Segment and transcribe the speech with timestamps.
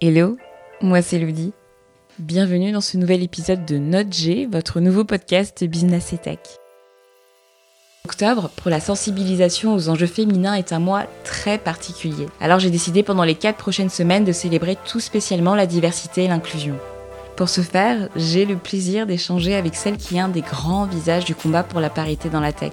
[0.00, 0.36] Hello,
[0.80, 1.52] moi c'est Ludi.
[2.18, 6.40] Bienvenue dans ce nouvel épisode de Note G, votre nouveau podcast Business et Tech.
[8.04, 12.26] Octobre, pour la sensibilisation aux enjeux féminins, est un mois très particulier.
[12.40, 16.28] Alors j'ai décidé pendant les 4 prochaines semaines de célébrer tout spécialement la diversité et
[16.28, 16.76] l'inclusion.
[17.36, 21.24] Pour ce faire, j'ai le plaisir d'échanger avec celle qui est un des grands visages
[21.24, 22.72] du combat pour la parité dans la tech,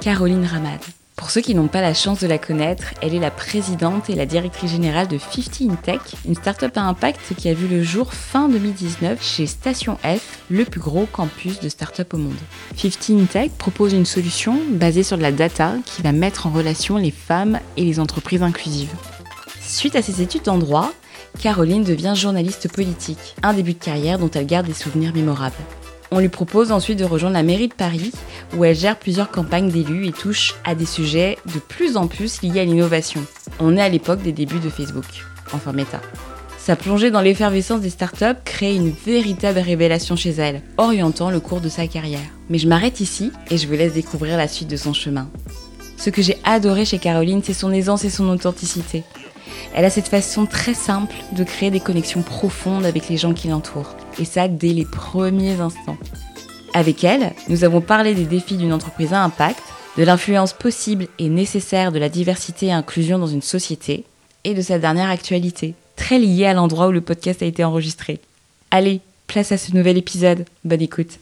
[0.00, 0.80] Caroline Ramad.
[1.20, 4.14] Pour ceux qui n'ont pas la chance de la connaître, elle est la présidente et
[4.14, 7.82] la directrice générale de 50 in Tech, une start-up à impact qui a vu le
[7.82, 12.38] jour fin 2019 chez Station F, le plus gros campus de start-up au monde.
[12.74, 16.50] 50 in Tech propose une solution basée sur de la data qui va mettre en
[16.50, 18.94] relation les femmes et les entreprises inclusives.
[19.60, 20.90] Suite à ses études en droit,
[21.38, 25.54] Caroline devient journaliste politique, un début de carrière dont elle garde des souvenirs mémorables.
[26.12, 28.10] On lui propose ensuite de rejoindre la mairie de Paris,
[28.56, 32.42] où elle gère plusieurs campagnes d'élus et touche à des sujets de plus en plus
[32.42, 33.24] liés à l'innovation.
[33.60, 35.04] On est à l'époque des débuts de Facebook,
[35.52, 36.00] enfin Meta.
[36.58, 41.60] Sa plongée dans l'effervescence des startups crée une véritable révélation chez elle, orientant le cours
[41.60, 42.20] de sa carrière.
[42.48, 45.28] Mais je m'arrête ici et je vous laisse découvrir la suite de son chemin.
[45.96, 49.04] Ce que j'ai adoré chez Caroline, c'est son aisance et son authenticité.
[49.74, 53.48] Elle a cette façon très simple de créer des connexions profondes avec les gens qui
[53.48, 53.96] l'entourent.
[54.20, 55.96] Et ça dès les premiers instants.
[56.74, 59.62] Avec elle, nous avons parlé des défis d'une entreprise à impact,
[59.96, 64.04] de l'influence possible et nécessaire de la diversité et inclusion dans une société,
[64.44, 68.20] et de sa dernière actualité, très liée à l'endroit où le podcast a été enregistré.
[68.70, 70.44] Allez, place à ce nouvel épisode.
[70.64, 71.18] Bonne écoute.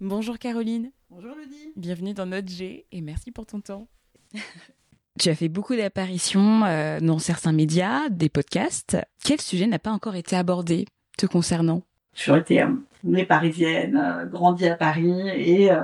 [0.00, 0.90] Bonjour Caroline.
[1.10, 1.72] Bonjour Ludi.
[1.76, 3.86] Bienvenue dans Notre G et merci pour ton temps.
[5.20, 8.96] tu as fait beaucoup d'apparitions euh, dans certains médias, des podcasts.
[9.22, 10.86] Quel sujet n'a pas encore été abordé
[11.18, 11.82] te concernant?
[12.14, 15.82] J'ai été euh, parisienne, euh, grandie à Paris et euh,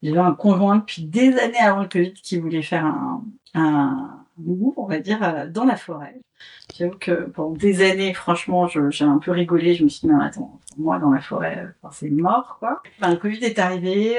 [0.00, 4.24] j'avais un conjoint depuis des années avant le Covid qui voulait faire un, un
[4.76, 6.20] on va dire, dans la forêt.
[6.78, 9.74] J'avoue que pendant des années, franchement, j'ai un peu rigolé.
[9.74, 12.80] Je me suis dit, non, attends, moi, dans la forêt, c'est mort, quoi.
[13.00, 14.16] Enfin, le Covid est arrivé.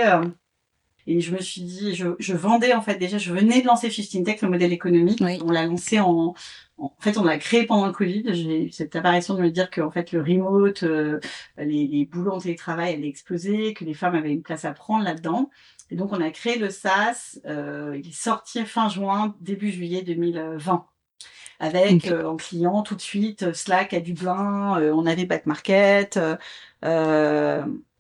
[1.12, 3.90] Et je me suis dit, je, je, vendais en fait déjà, je venais de lancer
[3.90, 5.18] 15 Tech, le modèle économique.
[5.22, 5.40] Oui.
[5.44, 6.36] On l'a lancé en,
[6.78, 8.26] en fait, on l'a créé pendant le Covid.
[8.28, 11.20] J'ai eu cette apparition de me dire que en fait le remote, euh,
[11.58, 15.04] les, les boulots en télétravail allaient exploser, que les femmes avaient une place à prendre
[15.04, 15.50] là-dedans.
[15.90, 17.40] Et donc on a créé le SaaS.
[17.48, 20.86] Euh, il est sorti fin juin, début juillet 2020
[21.60, 22.08] avec Ok.
[22.08, 26.18] euh, en client tout de suite euh, Slack à Dublin, euh, on avait Back Market,
[26.18, 26.38] euh,
[26.84, 26.88] il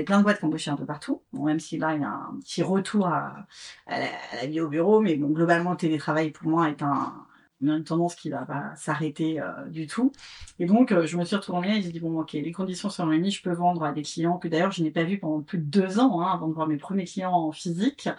[0.01, 1.21] y a plein de boîtes qui embauchaient un peu partout.
[1.33, 3.45] Bon, même si là il y a un petit retour à,
[3.87, 6.81] à, la, à la vie au bureau, mais bon, globalement le télétravail pour moi est
[6.81, 7.13] un,
[7.61, 10.11] une tendance qui va pas s'arrêter euh, du tout.
[10.59, 13.05] Et donc euh, je me suis retrouvée et j'ai dit bon ok les conditions sont
[13.07, 15.57] réunies, je peux vendre à des clients que d'ailleurs je n'ai pas vus pendant plus
[15.57, 18.09] de deux ans hein, avant de voir mes premiers clients en physique.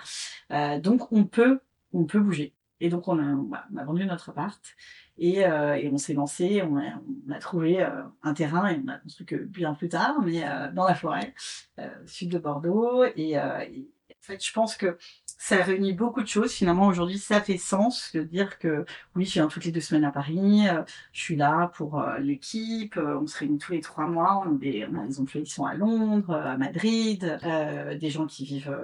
[0.52, 1.60] Euh, donc on peut
[1.92, 2.54] on peut bouger.
[2.80, 4.60] Et donc on a, voilà, on a vendu notre appart
[5.18, 6.82] et, euh, et on s'est lancé, on a,
[7.28, 7.90] on a trouvé euh,
[8.22, 11.34] un terrain et on a construit que bien plus tard, mais euh, dans la forêt,
[11.78, 13.04] euh, sud de Bordeaux.
[13.16, 14.96] Et, euh, et en fait, je pense que
[15.26, 16.52] ça réunit beaucoup de choses.
[16.52, 20.04] Finalement, aujourd'hui, ça fait sens de dire que oui, je viens toutes les deux semaines
[20.04, 24.42] à Paris, euh, je suis là pour l'équipe, on se réunit tous les trois mois,
[24.46, 27.38] on a des, on a des employés qui sont à Londres, à Madrid,
[28.00, 28.74] des gens qui vivent...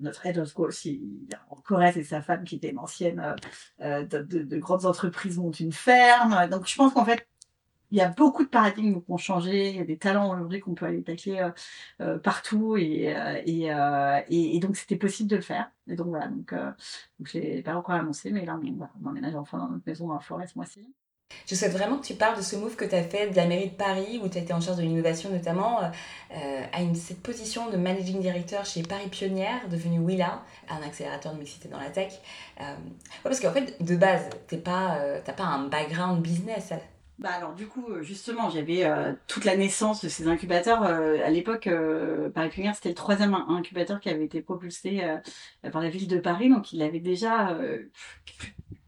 [0.00, 3.34] notre head of course, il en Corée, c'est sa femme qui était une ancienne euh,
[3.80, 6.48] euh, de, de- de grandes entreprises montent une ferme.
[6.50, 7.26] Donc je pense qu'en fait,
[7.90, 9.70] il y a beaucoup de paradigmes qui ont changé.
[9.70, 11.50] Il y a des talents aujourd'hui qu'on peut aller tacler euh,
[12.00, 15.70] euh, partout et, euh, et, euh, et, et donc c'était possible de le faire.
[15.86, 19.36] Et donc voilà, donc, donc je l'ai pas encore annoncé, mais là on, on emménage
[19.36, 20.92] enfin dans notre maison la forêt ce mois-ci.
[21.46, 23.46] Je souhaite vraiment que tu parles de ce move que tu as fait de la
[23.46, 27.22] mairie de Paris, où tu été en charge de l'innovation notamment, euh, à une, cette
[27.22, 31.90] position de managing director chez Paris Pionnière, devenue Willa, un accélérateur de mixité dans la
[31.90, 32.12] tech.
[32.60, 32.64] Euh,
[33.22, 36.72] parce qu'en fait, de base, tu pas, euh, pas un background business.
[37.16, 41.18] Bah alors du coup euh, justement j'avais euh, toute la naissance de ces incubateurs euh,
[41.24, 45.70] à l'époque euh, Paris Pionnière c'était le troisième in- incubateur qui avait été propulsé euh,
[45.70, 47.88] par la ville de Paris donc il avait déjà euh,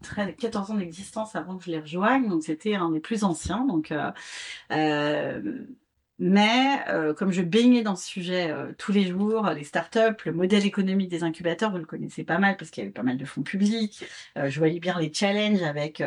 [0.01, 3.65] très- 14 ans d'existence avant que je les rejoigne donc c'était un des plus anciens
[3.65, 4.11] donc euh,
[4.71, 5.65] euh,
[6.19, 10.65] mais euh, comme je baignais dans ce sujet tous les jours, les startups, le modèle
[10.65, 13.25] économique des incubateurs, vous le connaissez pas mal parce qu'il y avait pas mal de
[13.25, 14.03] fonds publics.
[14.35, 16.01] Je voyais bien les challenges avec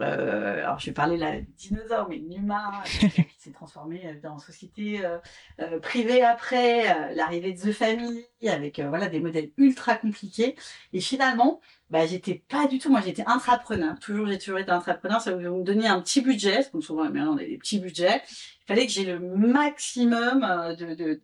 [0.00, 4.20] euh, alors, je vais parler là des dinosaures, mais Numa, euh, qui s'est transformé euh,
[4.20, 10.56] dans société euh, privée après, l'arrivée de The Family, avec voilà des modèles ultra compliqués.
[10.92, 11.60] Et finalement,
[11.90, 13.98] bah, j'étais pas du tout, moi j'étais intrapreneur.
[14.00, 15.20] Toujours, j'ai toujours été intrapreneur.
[15.20, 18.20] Ça veut me donner un petit budget, que souvent, maintenant, on a des petits budgets.
[18.62, 20.40] Il fallait que j'ai le maximum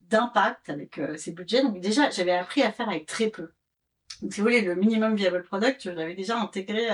[0.09, 1.63] d'impact avec ces budgets.
[1.63, 3.51] Donc déjà, j'avais appris à faire avec très peu.
[4.23, 6.89] Donc, si vous voulez, le minimum viable product, je l'avais déjà intégré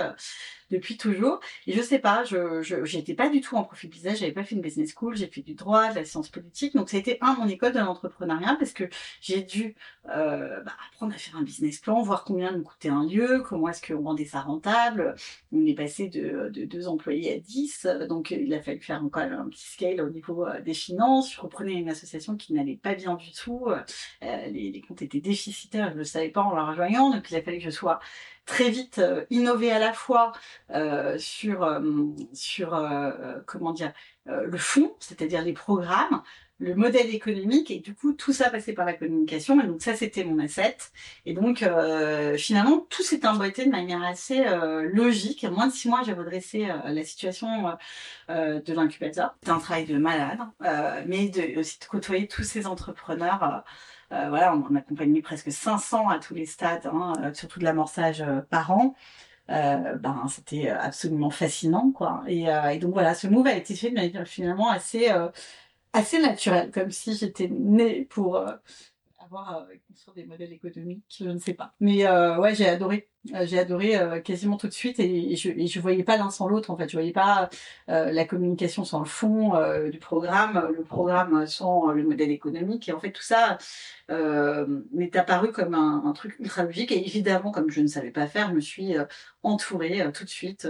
[0.71, 1.41] depuis toujours.
[1.67, 4.55] Et je sais pas, je j'étais pas du tout en profil business, j'avais pas fait
[4.55, 6.75] une business school, j'ai fait du droit, de la science politique.
[6.75, 8.85] Donc ça a été un mon école de l'entrepreneuriat parce que
[9.21, 9.75] j'ai dû
[10.15, 13.69] euh, bah, apprendre à faire un business plan, voir combien me coûtait un lieu, comment
[13.69, 15.15] est-ce qu'on rendait ça rentable.
[15.53, 19.23] On est passé de, de deux employés à dix, donc il a fallu faire encore
[19.23, 21.35] un petit scale au niveau euh, des finances.
[21.35, 25.21] Je reprenais une association qui n'allait pas bien du tout, euh, les, les comptes étaient
[25.21, 28.01] déficitaires, je le savais pas en la rejoignant, donc il a fallu que je sois
[28.47, 30.33] très vite euh, innover à la fois
[30.71, 31.81] euh, sur euh,
[32.33, 32.71] sur
[33.45, 33.93] comment dire
[34.27, 36.21] le fond, c'est-à-dire les programmes,
[36.59, 39.95] le modèle économique et du coup tout ça passait par la communication et donc ça
[39.95, 40.77] c'était mon asset.
[41.27, 41.65] Et donc
[42.37, 44.45] finalement tout s'est emboîté de manière assez
[44.93, 45.45] logique.
[45.45, 47.47] En moins de six mois j'ai redressé la situation
[48.29, 49.37] de l'incubateur.
[49.45, 50.41] C'est un travail de malade
[51.07, 53.63] mais de, aussi de côtoyer tous ces entrepreneurs
[54.13, 57.65] euh, voilà, on a accompagné presque 500 à tous les stades, hein, euh, surtout de
[57.65, 58.95] l'amorçage euh, par an.
[59.49, 62.47] ben c'était absolument fascinant quoi et,
[62.81, 65.09] donc voilà ce move a été fait de manière finalement assez
[65.93, 68.45] assez naturelle comme si j'étais née pour
[69.27, 71.75] avoir euh, des modèles économiques, je ne sais pas.
[71.81, 73.09] Mais ouais, j'ai adoré.
[73.35, 76.31] Euh, j'ai adoré euh, quasiment tout de suite et, je et je voyais pas l'un
[76.31, 76.89] sans l'autre en fait.
[76.89, 77.49] Je voyais pas
[77.89, 79.53] la communication sans le fond
[79.91, 83.59] du programme, le programme sans le modèle économique et en fait tout ça
[84.09, 88.27] m'est apparu comme un, un, truc ultra logique et évidemment comme je ne savais pas
[88.27, 88.95] faire, je me suis
[89.43, 90.69] entourée tout de suite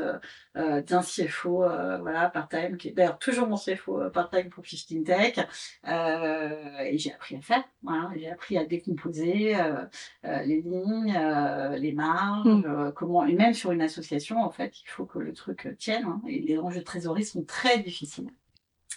[0.54, 1.64] d'un CFO
[2.00, 5.38] voilà part-time qui est d'ailleurs toujours mon CFO part-time pour 15 Tech
[5.86, 7.64] et j'ai appris à faire.
[7.82, 9.84] Voilà, j'ai appris à décomposer euh,
[10.24, 12.92] euh, les lignes, euh, les marges, mm.
[12.94, 16.04] comment et même sur une association en fait, il faut que le truc tienne.
[16.04, 18.30] Hein, et les enjeux de trésorerie sont très difficiles.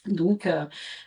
[0.06, 0.66] Donc, euh,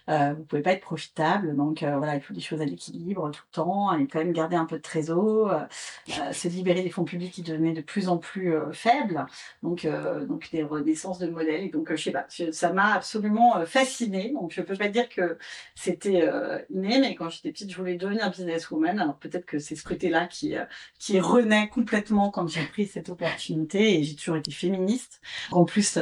[0.08, 1.56] euh, vous pouvez pas être profitable.
[1.56, 4.32] Donc, euh, voilà, il faut des choses à l'équilibre tout le temps et quand même
[4.32, 8.08] garder un peu de trésor, euh, se libérer des fonds publics qui devenaient de plus
[8.08, 9.26] en plus faibles.
[9.62, 9.86] Donc,
[10.28, 11.64] donc des renaissances de modèles.
[11.64, 14.32] Et donc, je sais pas, ça m'a absolument fascinée.
[14.32, 15.38] Donc, je peux pas dire que
[15.74, 16.28] c'était
[16.70, 18.98] inné, mais quand j'étais petite, je voulais devenir businesswoman.
[18.98, 20.54] Alors, peut-être que c'est ce côté-là qui
[20.98, 23.98] qui renaît complètement quand j'ai pris cette opportunité.
[23.98, 25.20] Et j'ai toujours été féministe.
[25.50, 25.98] En plus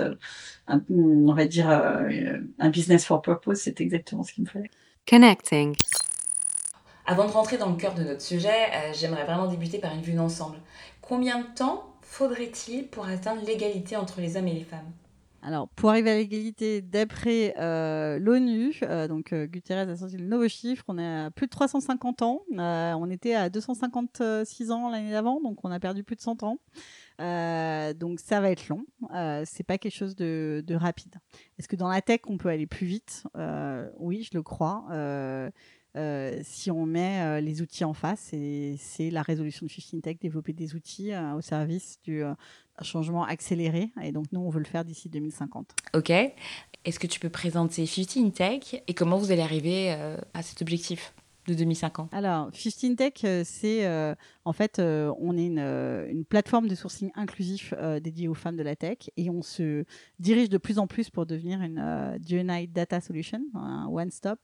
[0.90, 4.70] on va dire, euh, un business for purpose, c'est exactement ce qu'il me fallait.
[5.08, 5.74] Connecting.
[7.06, 10.02] Avant de rentrer dans le cœur de notre sujet, euh, j'aimerais vraiment débuter par une
[10.02, 10.58] vue d'ensemble.
[11.00, 14.92] Combien de temps faudrait-il pour atteindre l'égalité entre les hommes et les femmes?
[15.42, 18.78] Alors, pour arriver à l'égalité, d'après euh, l'ONU,
[19.08, 22.42] donc Guterres a sorti le nouveau chiffre, on est à plus de 350 ans.
[22.50, 26.58] on était à 256 ans l'année d'avant, donc on a perdu plus de 100 ans.
[27.20, 28.84] Euh, donc ça va être long.
[29.14, 31.16] Euh, c'est pas quelque chose de, rapide.
[31.58, 33.24] Est-ce que dans la tech on peut aller plus vite?
[33.36, 34.84] Euh, Oui, je le crois.
[36.42, 38.32] si on met les outils en face,
[38.78, 42.22] c'est la résolution de 15 Tech, développer des outils au service du
[42.82, 43.90] changement accéléré.
[44.02, 45.74] Et donc nous, on veut le faire d'ici 2050.
[45.94, 46.10] Ok.
[46.84, 49.90] Est-ce que tu peux présenter 15 Tech et comment vous allez arriver
[50.32, 51.12] à cet objectif?
[51.46, 54.14] De 2050 Alors, 15 Tech, euh, c'est euh,
[54.44, 58.76] en fait, euh, on est une, plateforme de sourcing inclusif dédiée aux femmes de la
[58.76, 59.84] tech et on se
[60.18, 64.38] dirige de plus en plus pour devenir une GNI Data Solution, un one-stop,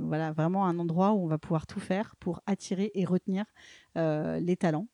[0.00, 3.44] voilà, vraiment un endroit où on va pouvoir tout faire pour attirer et retenir
[3.96, 4.86] les talents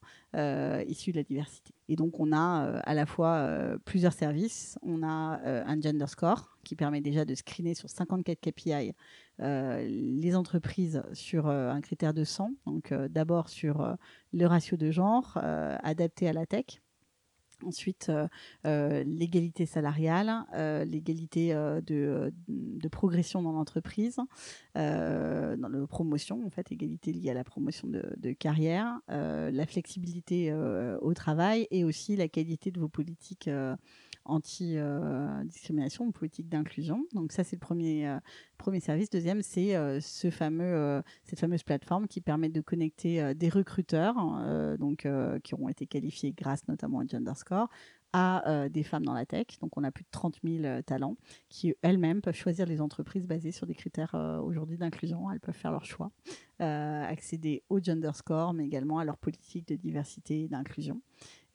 [0.89, 1.75] issus de la diversité.
[1.89, 3.49] Et donc, on a à la fois
[3.85, 4.79] plusieurs services.
[4.83, 8.95] On a un gender score qui permet déjà de screener sur 54 KPI
[9.41, 13.97] euh, les entreprises sur euh, un critère de 100, donc euh, d'abord sur
[14.33, 15.39] le ratio de genre
[15.83, 16.81] adapté à la tech.
[17.67, 18.11] Ensuite,
[18.65, 20.45] l'égalité salariale,
[20.87, 24.17] l'égalité de, de, progression dans l'entreprise,
[24.75, 30.53] dans la promotion, en fait, égalité liée à la promotion de, carrière, la flexibilité
[31.01, 33.49] au travail et aussi la qualité de vos politiques
[34.25, 37.05] anti-discrimination, politique d'inclusion.
[37.13, 38.19] Donc ça, c'est le premier, euh,
[38.57, 39.11] premier service.
[39.11, 44.15] Deuxième, c'est euh, ce fameux, euh, cette fameuse plateforme qui permet de connecter des recruteurs,
[44.79, 45.07] donc
[45.43, 47.54] qui ont été qualifiés grâce notamment à Genderscore,
[48.13, 49.47] à des femmes dans la tech.
[49.61, 51.17] Donc, on a plus de 30 000 talents
[51.49, 55.29] qui elles-mêmes peuvent choisir les entreprises basées sur des critères aujourd'hui d'inclusion.
[55.33, 56.13] Elles peuvent faire leur choix,
[56.61, 61.01] accéder au gender score, mais également à leur politique de diversité et d'inclusion.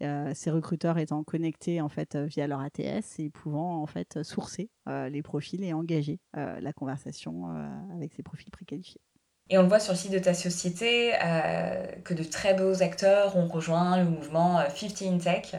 [0.02, 4.24] Euh, ces recruteurs étant connectés en fait euh, via leur ATS et pouvant en fait
[4.24, 7.48] sourcer euh, les profils et engager la conversation
[7.94, 9.02] avec ces profils préqualifiés.
[9.50, 11.14] Et on le voit sur le site de ta société
[12.04, 15.56] que de très beaux acteurs ont rejoint le mouvement 15 Tech.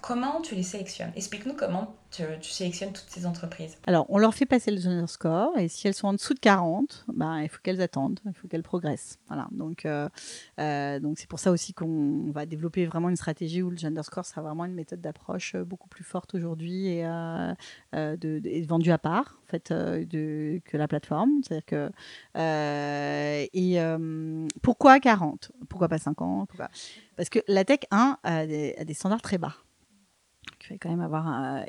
[0.00, 1.12] comment tu les sélectionnes?
[1.14, 5.56] Explique-nous comment tu, sélectionnes toutes ces entreprises Alors, on leur fait passer le gender score
[5.58, 8.48] et si elles sont en dessous de 40, ben, il faut qu'elles attendent, il faut
[8.48, 9.18] qu'elles progressent.
[9.28, 9.48] Voilà.
[9.52, 10.08] Donc, euh,
[10.58, 14.24] euh, c'est pour ça aussi qu'on va développer vraiment une stratégie où le gender score
[14.24, 17.04] sera vraiment une méthode d'approche euh, beaucoup plus forte aujourd'hui et,
[18.66, 21.30] vendue à part en fait que la plateforme.
[21.42, 21.90] C'est-à-dire que
[23.52, 23.78] et
[24.62, 26.50] pourquoi 40 Pourquoi pas 50
[27.16, 29.54] Parce que la tech 1 a des standards très bas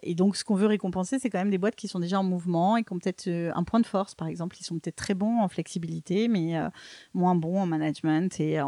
[0.03, 2.23] Et donc, ce qu'on veut récompenser, c'est quand même des boîtes qui sont déjà en
[2.23, 4.57] mouvement et qui ont peut-être euh, un point de force, par exemple.
[4.59, 6.69] Ils sont peut-être très bons en flexibilité, mais euh,
[7.13, 8.59] moins bons en management et,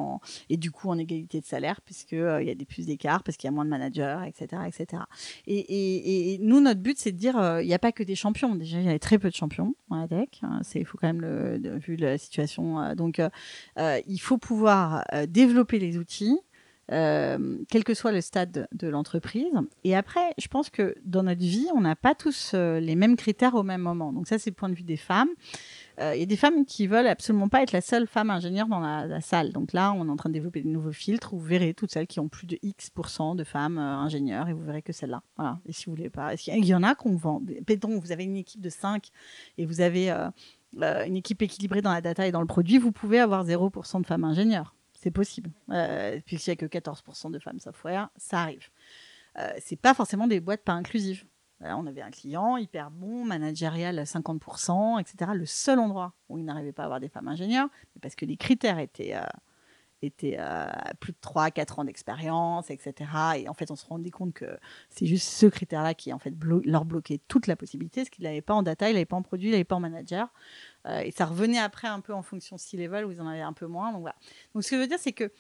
[0.58, 3.48] du coup en égalité de salaire, puisqu'il euh, y a des plus d'écart, parce qu'il
[3.48, 4.64] y a moins de managers, etc.
[4.68, 5.04] etc.
[5.48, 8.56] Et, nous, notre but, c'est de dire il n'y a pas que des champions.
[8.56, 10.30] Déjà, il y a très peu de champions dans la tech.
[10.42, 12.96] Hein, il faut quand même, vu la situation.
[12.96, 13.22] donc,
[13.78, 16.40] il faut pouvoir développer les outils
[16.92, 19.54] euh, quel que soit le stade de, l'entreprise.
[19.86, 23.16] Et après, je pense que dans notre vie, on n'a pas tous euh, les mêmes
[23.16, 24.12] critères au même moment.
[24.12, 25.30] Donc ça, c'est le point de vue des femmes.
[26.02, 28.68] Euh, il y a des femmes qui veulent absolument pas être la seule femme ingénieure
[28.68, 29.54] dans la, salle.
[29.54, 32.08] Donc là, on est en train de développer de nouveaux filtres vous verrez toutes celles
[32.08, 35.24] qui ont plus de X% de femmes ingénieures et vous verrez que celle-là.
[35.38, 35.60] Voilà.
[35.66, 37.42] Et si vous voulez pas, il y en a qu'on vend.
[37.66, 39.08] Péton, vous avez une équipe de 5
[39.58, 40.12] et vous avez
[40.82, 44.06] une équipe équilibrée dans la data et dans le produit, vous pouvez avoir 0% de
[44.06, 45.52] femmes ingénieures c'est possible.
[45.70, 48.70] Euh, Puisqu'il n'y a que 14% de femmes software, ça arrive.
[49.38, 51.26] Euh, c'est pas forcément des boîtes pas inclusives.
[51.60, 55.32] on avait un client hyper bon, managérial à 50%, etc.
[55.36, 57.68] Le seul endroit où il n'arrivait pas à avoir des femmes ingénieures,
[58.02, 59.16] parce que les critères étaient,
[60.06, 60.66] étaient euh,
[61.00, 62.94] plus de 3-4 ans d'expérience, etc.
[63.38, 64.58] Et en fait, on se rendait compte que
[64.90, 66.34] c'est juste ce critère-là qui en fait
[66.66, 69.22] leur bloquait toute la possibilité, parce qu'il n'avait pas en data, il n'avait pas en
[69.22, 70.32] produit, il n'avait pas en manager.
[70.86, 73.54] Euh, et ça revenait après un peu en fonction C-level où ils en avaient un
[73.54, 73.92] peu moins.
[73.92, 74.16] Donc voilà.
[74.54, 75.32] Donc ce que je veux dire, c'est que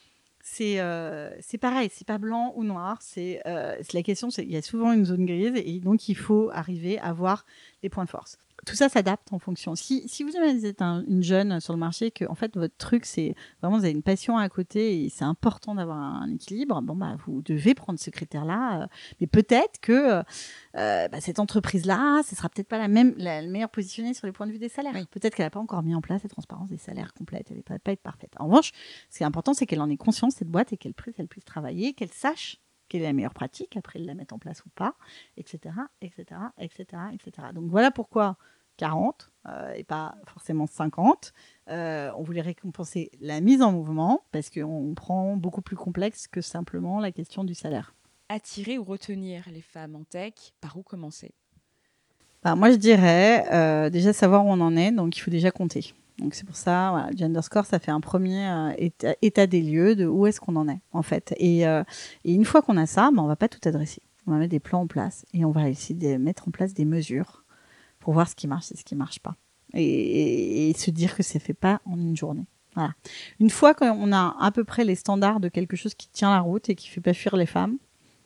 [0.46, 2.98] c'est euh, pareil, c'est pas blanc ou noir.
[3.01, 6.15] C'est euh, la question, c'est il y a souvent une zone grise et donc il
[6.15, 7.46] faut arriver à voir
[7.82, 9.75] les points de force tout ça s'adapte en fonction.
[9.75, 13.36] Si, si vous êtes une jeune sur le marché, que en fait votre truc c'est
[13.62, 17.15] vraiment vous avez une passion à côté et c'est important d'avoir un, équilibre, bon bah
[17.25, 18.84] vous devez prendre ce critère-là.
[18.84, 18.88] Euh,
[19.20, 20.24] mais peut-être que euh,
[20.75, 24.34] euh, bah, cette entreprise-là, ce sera peut-être pas la même, la, meilleure positionnée sur les
[24.34, 24.93] points de vue des salaires.
[25.12, 27.48] Peut-être qu'elle n'a pas encore mis en place la transparence des salaires complète.
[27.51, 28.34] Elle ne va pas être parfaite.
[28.39, 28.72] En revanche,
[29.10, 31.27] ce qui est important, c'est qu'elle en ait conscience cette boîte et qu'elle puisse, elle
[31.27, 34.70] puisse travailler, qu'elle sache quelle est la meilleure pratique, après la mettre en place ou
[34.70, 34.96] pas,
[35.38, 36.25] etc., etc.,
[36.60, 37.48] etc., etc.
[37.54, 38.38] Donc voilà pourquoi
[38.78, 41.34] 40 euh, et pas forcément 50.
[41.70, 46.42] Euh, on voulait récompenser la mise en mouvement parce qu'on prend beaucoup plus complexe que
[46.42, 47.94] simplement la question du salaire.
[48.30, 51.34] Attirer ou retenir les femmes en tech, par où commencer?
[52.42, 55.52] Bah, Moi, je dirais euh, déjà savoir où on en est, donc il faut déjà
[55.52, 55.94] compter.
[56.20, 58.48] Donc c'est pour ça, voilà, Gender Score, ça fait un premier
[59.22, 61.34] état, des lieux de où est-ce qu'on en est en fait.
[61.38, 61.65] Et,
[62.24, 64.01] une fois qu'on a ça, bah, on va pas tout adresser.
[64.27, 66.74] On va mettre des plans en place et on va essayer de mettre en place
[66.74, 67.43] des mesures
[68.00, 69.36] pour voir ce qui marche et ce qui marche pas.
[69.74, 72.46] Et, se dire que c'est fait pas en une journée.
[72.75, 72.93] Voilà.
[73.39, 76.41] Une fois qu'on a à peu près les standards de quelque chose qui tient la
[76.41, 77.77] route et qui fait pas fuir les femmes,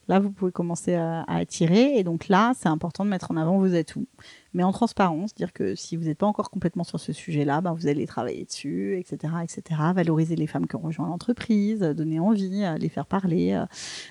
[0.08, 1.98] Là, vous pouvez commencer à, attirer.
[1.98, 4.08] Et donc là, c'est important de mettre en avant vos atouts.
[4.54, 7.74] Mais en transparence, dire que si vous n'êtes pas encore complètement sur ce sujet-là, ben
[7.74, 9.82] vous allez travailler dessus, etc., etc.
[9.94, 13.62] Valoriser les femmes qui ont rejoint l'entreprise, donner envie, les faire parler,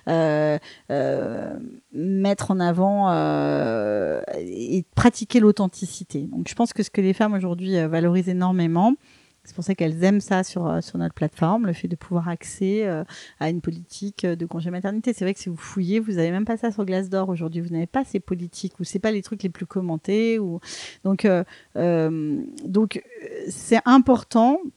[0.09, 0.59] euh,
[0.91, 1.59] euh,
[1.93, 6.29] mettre en avant euh, et pratiquer l'authenticité.
[6.31, 8.95] Donc, je pense que ce que les femmes aujourd'hui valorisent énormément,
[9.47, 12.29] c'est pour ça qu'elles aiment ça sur, euh, sur notre plateforme, le fait de pouvoir
[12.29, 13.05] accéder euh,
[13.39, 15.13] à une politique euh, de congé maternité.
[15.13, 17.61] C'est vrai que si vous fouillez, vous n'avez même pas ça sur Glassdoor aujourd'hui.
[17.61, 20.39] Vous n'avez pas ces politiques ou c'est pas les trucs les plus commentés.
[20.41, 20.61] Ou...
[21.05, 21.27] Donc,
[21.75, 23.03] donc
[23.49, 24.71] c'est important euh,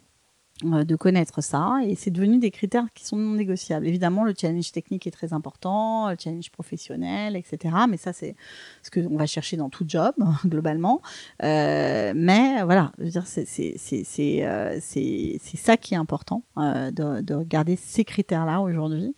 [0.64, 3.88] de connaître ça et c'est devenu des critères qui sont non négociables.
[3.88, 7.76] Évidemment, le challenge technique est très important, le challenge professionnel, etc.
[7.90, 8.36] Mais ça, c'est
[8.84, 10.14] ce qu'on va chercher dans tout job
[10.46, 11.02] globalement.
[11.44, 17.76] Euh, mais voilà, dire, c'est c'est euh, ça qui est important euh, de, de regarder
[17.76, 19.16] ces critères-là aujourd'hui.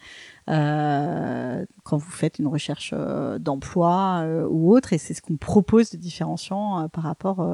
[0.49, 2.93] Euh, quand vous faites une recherche
[3.39, 7.45] d'emploi ou autre, et c'est ce qu'on propose de différenciant par rapport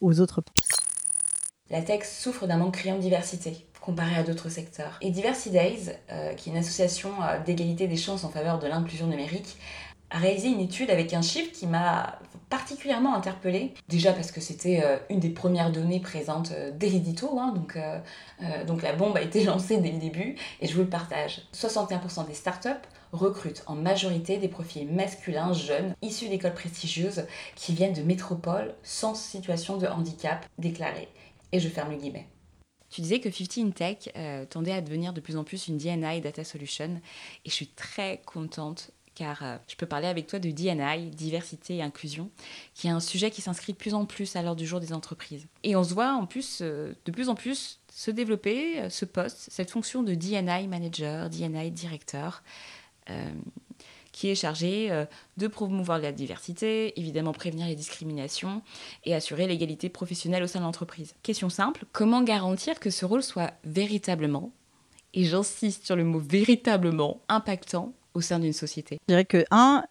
[0.00, 0.42] aux autres
[1.70, 4.98] la tech souffre d'un manque criant de diversité comparé à d'autres secteurs.
[5.00, 8.66] Et Diversity Days, euh, qui est une association euh, d'égalité des chances en faveur de
[8.66, 9.56] l'inclusion numérique,
[10.10, 12.18] a réalisé une étude avec un chiffre qui m'a
[12.50, 13.74] particulièrement interpellée.
[13.88, 17.78] Déjà parce que c'était euh, une des premières données présentes dès l'édito, hein, donc,
[18.66, 21.42] donc la bombe a été lancée dès le début, et je vous le partage.
[21.54, 22.68] 61% des startups
[23.12, 27.24] recrutent en majorité des profils masculins jeunes, issus d'écoles prestigieuses,
[27.54, 31.08] qui viennent de métropoles sans situation de handicap déclarée.
[31.52, 32.28] Et je ferme le guillemet.
[32.90, 35.78] Tu disais que 50 in Tech euh, tendait à devenir de plus en plus une
[35.78, 37.00] DNI Data Solution
[37.44, 41.76] et je suis très contente car euh, je peux parler avec toi de DNI, diversité
[41.76, 42.30] et inclusion,
[42.74, 44.92] qui est un sujet qui s'inscrit de plus en plus à l'heure du jour des
[44.92, 45.46] entreprises.
[45.62, 49.48] Et on se voit en plus, euh, de plus en plus, se développer ce poste,
[49.50, 52.42] cette fonction de DNI manager, DNI directeur
[54.12, 55.04] qui est chargé euh,
[55.36, 58.62] de promouvoir la diversité, évidemment prévenir les discriminations
[59.04, 61.14] et assurer l'égalité professionnelle au sein de l'entreprise.
[61.22, 64.52] Question simple, comment garantir que ce rôle soit véritablement,
[65.14, 68.98] et j'insiste sur le mot véritablement, impactant au sein d'une société?
[69.02, 69.84] Je dirais que, un,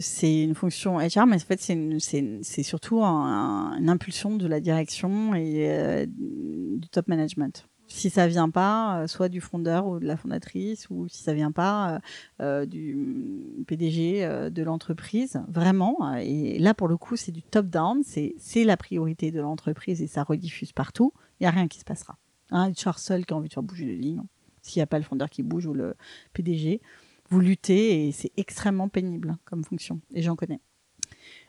[0.00, 5.70] c'est une fonction HR, mais en fait, c'est surtout une impulsion de la direction et
[5.70, 10.16] euh, du top management si ça vient pas, euh, soit du fondeur ou de la
[10.16, 11.98] fondatrice, ou si ça vient pas euh,
[12.40, 16.14] euh, du PDG de l'entreprise, vraiment.
[16.16, 20.22] Et là, pour le coup, c'est du top-down, c'est la priorité de l'entreprise et ça
[20.22, 21.12] rediffuse partout.
[21.40, 22.16] Il n'y a rien qui se passera.
[22.50, 24.22] Un HR seul qui a envie de faire bouger les lignes,
[24.62, 25.94] s'il n'y a pas le fondeur qui bouge ou le
[26.32, 26.80] PDG,
[27.28, 30.00] vous luttez et c'est extrêmement pénible comme fonction.
[30.14, 30.60] Et j'en connais.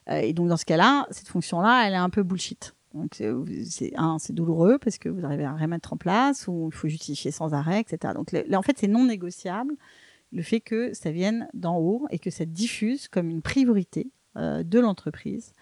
[0.08, 2.74] et donc, dans ce cas-là, cette fonction-là, elle est un peu bullshit.
[2.94, 6.88] Donc c'est douloureux parce que vous arrivez à rien mettre en place ou il faut
[6.88, 8.14] justifier sans arrêt, etc.
[8.16, 9.76] Donc là, en fait, c'est non négociable
[10.32, 14.64] le fait que ça vienne d'en haut et que ça diffuse comme une priorité euh,
[14.64, 15.54] de l'entreprise.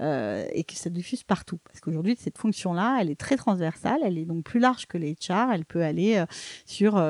[0.00, 1.60] Euh, et que ça diffuse partout.
[1.64, 5.12] Parce qu'aujourd'hui, cette fonction-là, elle est très transversale, elle est donc plus large que les
[5.12, 6.26] HR, elle peut aller euh,
[6.66, 7.00] sur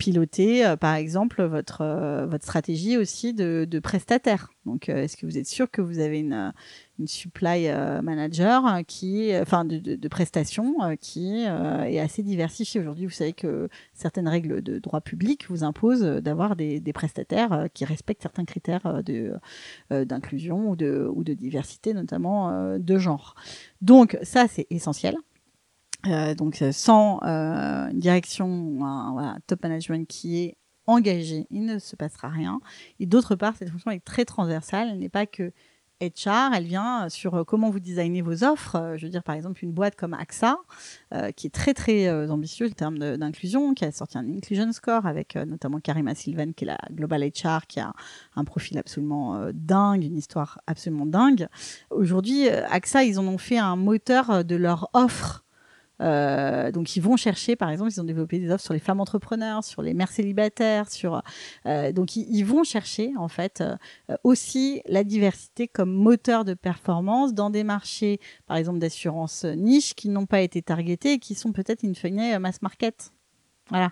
[0.00, 4.48] piloter, euh, par exemple, votre, euh, votre stratégie aussi de, de prestataire.
[4.64, 6.54] Donc, euh, est-ce que vous êtes sûr que vous avez une,
[6.98, 7.68] une supply
[8.02, 12.80] manager qui, enfin, de, de, de prestations qui est assez diversifiée?
[12.80, 17.68] Aujourd'hui Vous savez que certaines règles de droit public vous imposent d'avoir des, des prestataires
[17.74, 19.32] qui respectent certains critères de
[19.90, 23.34] d'inclusion ou de, ou de diversité, notamment de genre.
[23.80, 25.16] Donc, ça, c'est essentiel.
[26.06, 31.96] Euh, donc euh, sans euh, direction, un top management qui est engagé, il ne se
[31.96, 32.60] passera rien.
[32.98, 34.88] Et d'autre part, cette fonction est très transversale.
[34.90, 35.52] Elle n'est pas que
[36.00, 38.94] HR, elle vient sur comment vous designez vos offres.
[38.96, 40.56] Je veux dire, par exemple, une boîte comme AXA,
[41.36, 45.36] qui est très très ambitieuse en termes d'inclusion, qui a sorti un Inclusion Score avec
[45.36, 47.92] notamment Karima Sylvan, qui est la Global HR, qui a
[48.34, 51.48] un profil absolument dingue, une histoire absolument dingue.
[51.90, 55.44] Aujourd'hui, AXA, ils en ont fait un moteur de leur offre
[56.00, 59.00] euh, donc ils vont chercher, par exemple, ils ont développé des offres sur les femmes
[59.00, 61.22] entrepreneurs, sur les mères célibataires, sur
[61.66, 63.76] euh, donc ils, vont chercher en fait euh,
[64.24, 70.08] aussi la diversité comme moteur de performance dans des marchés, par exemple d'assurance niche, qui
[70.08, 73.12] n'ont pas été targetés et qui sont peut-être une feuille mass market.
[73.70, 73.90] Voilà.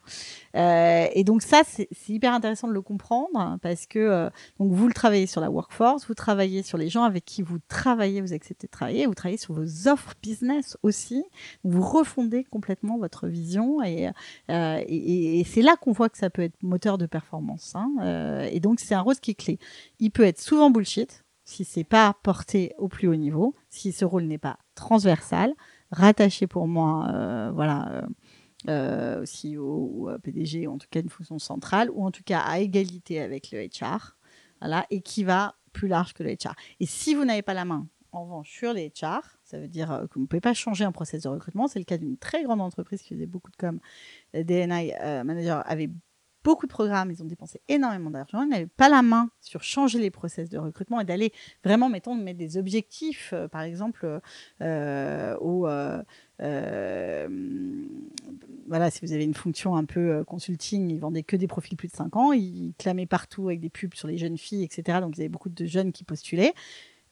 [0.57, 4.87] Euh, et donc ça, c'est hyper intéressant de le comprendre parce que euh, donc vous
[4.87, 8.33] le travaillez sur la workforce, vous travaillez sur les gens avec qui vous travaillez, vous
[8.33, 11.25] acceptez de travailler, vous travaillez sur vos offres business aussi.
[11.65, 14.11] Vous refondez complètement votre vision et,
[14.51, 17.73] euh, et, et c'est là qu'on voit que ça peut être moteur de performance.
[17.75, 17.91] Hein.
[18.03, 19.59] Euh, et donc c'est un rôle qui est clé.
[20.01, 24.05] Il peut être souvent bullshit si c'est pas porté au plus haut niveau, si ce
[24.05, 25.55] rôle n'est pas transversal,
[25.91, 28.03] rattaché pour moi, euh, voilà
[28.69, 32.41] euh, CEO ou euh, PDG, en tout cas une fonction centrale, ou en tout cas
[32.41, 34.17] à égalité avec le HR,
[34.91, 36.55] et qui va plus large que le HR.
[36.81, 39.93] Et si vous n'avez pas la main, en revanche, sur les HR, ça veut dire
[39.93, 41.69] euh, que vous ne pouvez pas changer un process de recrutement.
[41.69, 43.79] C'est le cas d'une très grande entreprise qui faisait beaucoup de com.
[44.35, 45.91] DNI euh, Manager avait
[46.49, 49.99] beaucoup de programmes, ils ont dépensé énormément d'argent, ils n'avaient pas la main sur changer
[49.99, 51.31] les process de recrutement et d'aller
[51.63, 54.21] vraiment, mettons, mettre des objectifs, par exemple,
[54.63, 55.37] euh,
[56.41, 57.29] euh,
[58.67, 61.77] voilà, si vous avez une fonction un peu euh, consulting, ils vendaient que des profils
[61.77, 65.01] plus de 5 ans, ils clamaient partout avec des pubs sur les jeunes filles, etc.
[65.01, 66.55] Donc il y avait beaucoup de jeunes qui postulaient.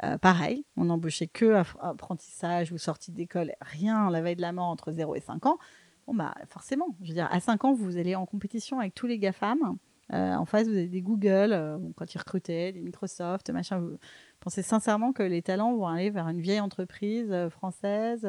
[0.05, 4.67] Euh, pareil, on n'embauchait que apprentissage ou sortie d'école, rien la veille de la mort
[4.67, 5.59] entre 0 et 5 ans.
[6.07, 9.07] Bon, bah, forcément, je veux dire, à 5 ans, vous allez en compétition avec tous
[9.07, 9.77] les GAFAM.
[10.13, 13.81] Euh, en face, vous avez des Google, euh, quand ils recrutaient, des Microsoft, machin.
[13.81, 13.99] Vous
[14.39, 18.29] pensez sincèrement que les talents vont aller vers une vieille entreprise euh, française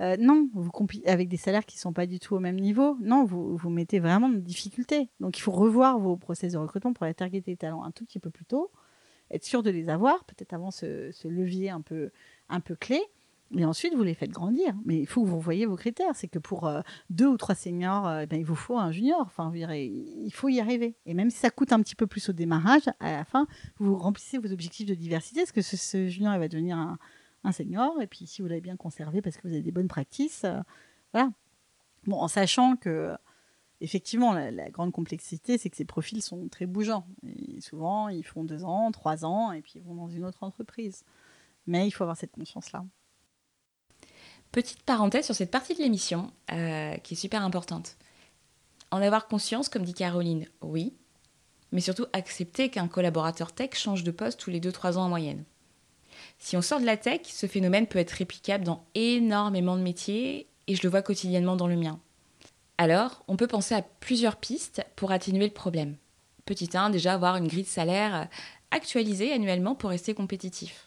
[0.00, 0.70] Non, vous
[1.06, 2.96] avec des salaires qui sont pas du tout au même niveau.
[3.00, 5.08] Non, vous vous mettez vraiment de difficulté.
[5.20, 8.04] Donc, il faut revoir vos process de recrutement pour aller targeter les talents un tout
[8.04, 8.72] petit peu plus tôt,
[9.30, 12.10] être sûr de les avoir, peut-être avant ce, ce levier un peu
[12.48, 13.00] un peu clé.
[13.56, 14.74] Et ensuite, vous les faites grandir.
[14.84, 16.14] Mais il faut que vous voyez vos critères.
[16.14, 16.80] C'est que pour euh,
[17.10, 19.20] deux ou trois seniors, euh, ben, il vous faut un junior.
[19.20, 20.96] Enfin, il faut y arriver.
[21.06, 23.46] Et même si ça coûte un petit peu plus au démarrage, à la fin,
[23.78, 25.40] vous remplissez vos objectifs de diversité.
[25.40, 26.98] Parce que ce, junior, va devenir un,
[27.52, 28.00] senior.
[28.00, 30.62] Et puis, si vous l'avez bien conservé parce que vous avez des bonnes pratiques, euh,
[31.12, 31.30] voilà.
[32.06, 33.14] Bon, en sachant que,
[33.80, 37.06] effectivement, la, grande complexité, c'est que ces profils sont très bougeants.
[37.60, 41.04] Souvent, ils font deux ans, trois ans, et puis ils vont dans une autre entreprise.
[41.66, 42.84] Mais il faut avoir cette conscience-là.
[44.54, 47.96] Petite parenthèse sur cette partie de l'émission euh, qui est super importante.
[48.92, 50.94] En avoir conscience, comme dit Caroline, oui,
[51.72, 55.42] mais surtout accepter qu'un collaborateur tech change de poste tous les 2-3 ans en moyenne.
[56.38, 60.46] Si on sort de la tech, ce phénomène peut être réplicable dans énormément de métiers
[60.68, 61.98] et je le vois quotidiennement dans le mien.
[62.78, 65.96] Alors, on peut penser à plusieurs pistes pour atténuer le problème.
[66.44, 68.28] Petit 1, déjà avoir une grille de salaire
[68.70, 70.83] actualisée annuellement pour rester compétitif.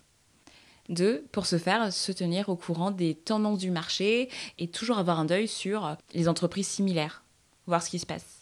[0.90, 1.28] 2.
[1.32, 5.30] Pour ce faire, se tenir au courant des tendances du marché et toujours avoir un
[5.30, 7.24] œil sur les entreprises similaires,
[7.66, 8.42] voir ce qui se passe.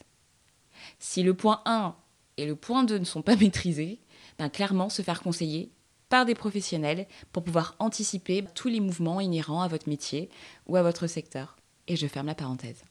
[0.99, 1.95] Si le point 1
[2.38, 3.99] et le point 2 ne sont pas maîtrisés,
[4.38, 5.71] ben clairement se faire conseiller
[6.10, 10.29] par des professionnels pour pouvoir anticiper tous les mouvements inhérents à votre métier
[10.67, 11.58] ou à votre secteur.
[11.88, 12.84] Et je ferme la parenthèse.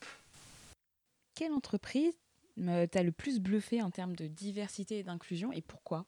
[1.34, 2.14] Quelle entreprise
[2.90, 6.06] t'a le plus bluffé en termes de diversité et d'inclusion et pourquoi?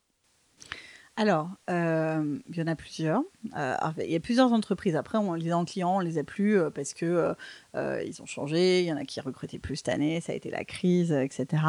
[1.19, 3.23] Alors, euh, il y en a plusieurs.
[3.57, 3.75] Euh,
[4.05, 4.97] il y a plusieurs entreprises.
[4.97, 7.35] Après, on les a en client, on les a plus euh, parce que
[7.75, 8.81] ils ont changé.
[8.81, 10.21] Il y en a qui recrutaient plus cette année.
[10.21, 11.63] Ça a été la crise, etc.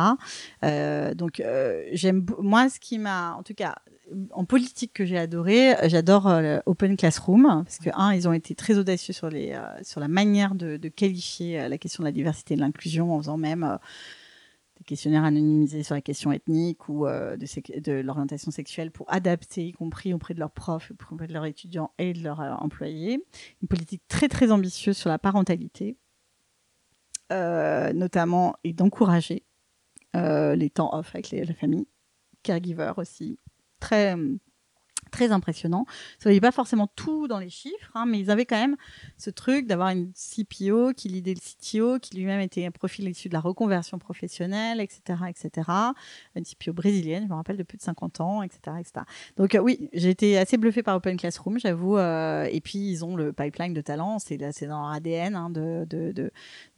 [1.16, 1.42] donc,
[1.94, 3.76] j'aime moi ce qui m'a, en tout cas,
[4.32, 6.30] en politique que j'ai adoré, j'adore
[6.66, 10.56] Open Classroom parce que un, ils ont été très audacieux sur les sur la manière
[10.56, 13.80] de, de qualifier la question de la diversité et de l'inclusion en faisant même
[14.78, 19.72] des questionnaires anonymisés sur la question ethnique ou euh, de, l'orientation sexuelle pour adapter, y
[19.72, 23.24] compris auprès de leurs profs, auprès de leurs étudiants et de leurs euh, employés.
[23.62, 25.98] Une politique très très ambitieuse sur la parentalité,
[27.32, 29.44] euh, notamment et d'encourager
[30.13, 31.86] les temps off avec la famille,
[32.42, 33.38] caregiver aussi,
[33.80, 34.16] très
[35.12, 35.86] très impressionnant.
[36.20, 38.76] Ça voyait pas forcément tout dans les chiffres, hein, mais ils avaient quand même
[39.17, 43.30] ce truc d'avoir une CPO qui lidait le CTO, qui lui-même était un profil issu
[43.30, 45.70] de la reconversion professionnelle, etc., etc.
[46.36, 49.06] Une CPO brésilienne, je me rappelle, de plus de 50 ans, etc., etc.
[49.36, 51.98] Donc euh, oui, j'ai été assez bluffée par Open Classroom, j'avoue.
[51.98, 55.86] Euh, et puis ils ont le pipeline de talent, c'est dans leur ADN hein, de
[55.88, 56.32] de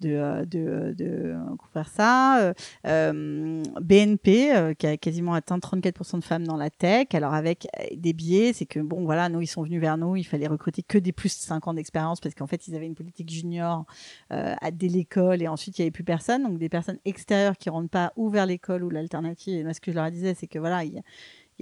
[0.05, 1.35] euh,
[1.73, 2.53] faire ça.
[2.83, 8.13] BNP qui a quasiment atteint 34% de femmes dans la tech, alors avec des
[8.53, 11.11] c'est que bon voilà, nous ils sont venus vers nous, il fallait recruter que des
[11.11, 13.85] plus de 5 ans d'expérience parce qu'en fait ils avaient une politique junior
[14.31, 17.69] euh, dès l'école et ensuite il n'y avait plus personne, donc des personnes extérieures qui
[17.69, 19.59] rentrent pas ou vers l'école ou l'alternative.
[19.59, 20.93] Et moi ce que je leur disais c'est que voilà, il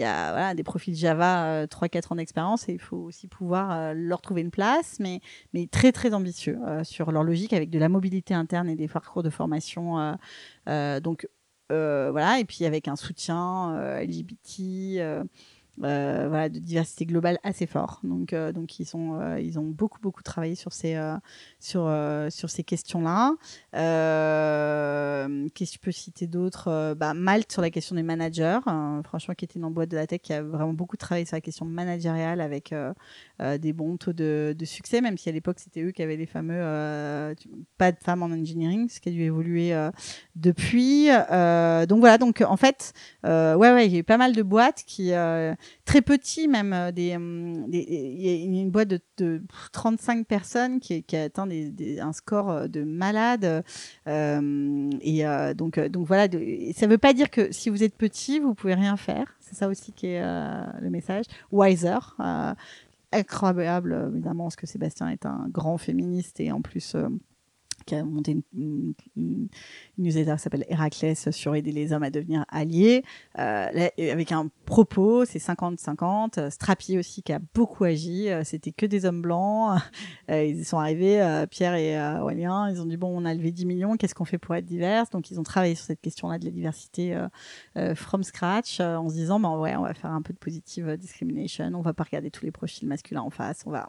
[0.02, 3.72] y a voilà, des profils Java, 3-4 euh, ans d'expérience, et il faut aussi pouvoir
[3.72, 5.22] euh, leur trouver une place, mais,
[5.54, 8.88] mais très très ambitieux euh, sur leur logique avec de la mobilité interne et des
[8.88, 10.18] parcours de formation.
[10.68, 11.28] donc
[11.70, 15.26] voilà, et puis avec un soutien LGBT.
[15.84, 18.00] Euh, voilà, de diversité globale assez fort.
[18.04, 21.00] Donc, euh, donc ils, sont, euh, ils ont beaucoup, beaucoup travaillé sur ces,
[21.60, 21.92] sur,
[22.30, 23.34] sur ces questions-là.
[23.74, 28.60] Qu'est-ce que tu peux citer d'autres bah, Malte sur la question des managers,
[29.04, 31.42] franchement, qui était une boîte de la tech qui a vraiment beaucoup travaillé sur la
[31.42, 32.74] question managériale avec
[33.40, 36.26] des bons taux de, de, succès, même si à l'époque c'était eux qui avaient les
[36.26, 36.62] fameux
[37.78, 39.74] pas de femmes en engineering, ce qui a dû évoluer
[40.36, 41.08] depuis.
[41.08, 44.84] donc voilà, donc en fait, ouais, ouais, il y a eu pas mal de boîtes
[44.88, 45.12] qui
[45.86, 46.74] très petit même.
[46.74, 52.00] Euh, euh, des, il y a une boîte de, 35 personnes qui, qui atteint des,
[52.00, 53.64] un score euh, de malade.
[54.06, 55.24] et
[55.56, 58.74] donc, donc voilà, ça ne veut pas dire que si vous êtes petit, vous pouvez
[58.74, 59.36] rien faire.
[59.40, 61.26] C'est ça aussi qui est le message.
[61.52, 61.98] Wiser.
[63.12, 66.96] incroyable, évidemment, parce que Sébastien est un grand féministe et en plus
[67.88, 69.48] qui a monté une, une,
[69.98, 73.04] newsletter qui s'appelle Héraclès sur aider les hommes à devenir alliés,
[73.40, 76.52] euh, avec un propos, c'est 50-50.
[76.52, 79.80] Strapi aussi qui a beaucoup agi, euh, c'était que des hommes blancs.
[80.30, 83.66] Euh, ils sont arrivés, Pierre et Aurélien, ils ont dit bon, on a levé 10
[83.66, 86.44] millions, qu'est-ce qu'on fait pour être divers Donc ils ont travaillé sur cette question-là de
[86.44, 87.18] la diversité
[87.96, 91.72] from scratch, en se disant bah ouais, on va faire un peu de positive discrimination,
[91.74, 93.88] on va pas regarder tous les profils masculins en face, on va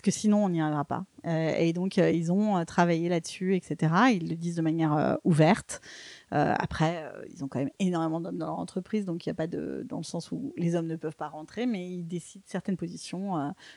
[0.00, 1.04] parce que sinon on n'y arrivera pas.
[1.26, 3.92] Euh, et donc euh, ils ont euh, travaillé là-dessus, etc.
[4.14, 5.82] Ils le disent de manière ouverte.
[6.30, 9.46] après, ils ont quand même énormément d'hommes dans leur entreprise, donc il n'y a pas
[9.46, 12.78] de dans le sens où les hommes ne peuvent pas rentrer, mais ils décident certaines
[12.78, 13.34] positions.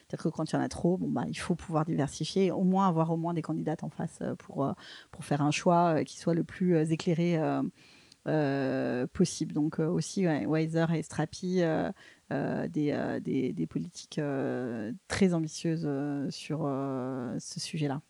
[0.08, 2.64] C'est-à-dire que quand il y en a trop, bon bah il faut pouvoir diversifier, au
[2.64, 4.74] moins avoir au moins des candidates en face pour
[5.12, 7.38] pour faire un choix qui soit le plus éclairé.
[9.12, 9.54] possible.
[9.54, 11.62] Donc aussi Wiser et Strapi
[12.32, 15.88] euh, des, des, politiques euh, très ambitieuses
[16.30, 18.02] sur ce sujet-là.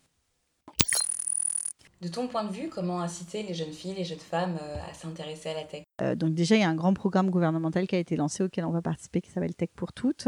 [2.01, 4.57] De ton point de vue, comment inciter les jeunes filles, les jeunes femmes
[4.89, 5.83] à s'intéresser à la tech?
[6.17, 8.71] Donc déjà, il y a un grand programme gouvernemental qui a été lancé auquel on
[8.71, 10.27] va participer qui s'appelle Tech pour toutes.